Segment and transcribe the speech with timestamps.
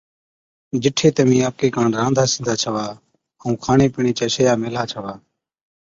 [0.83, 2.85] جِٺي تمهِين آپڪي ڪاڻ رانڌا سِينڌا ڇوا
[3.41, 5.13] ائُون کاڻي پِيڻي چِيا شِيئا ميهلا ڇَوا۔